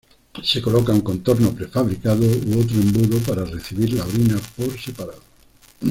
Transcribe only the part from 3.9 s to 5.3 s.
la orina por separado.